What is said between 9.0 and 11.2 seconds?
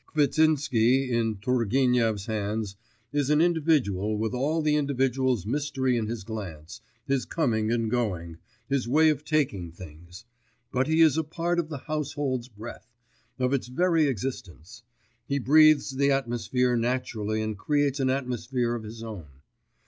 of taking things; but he is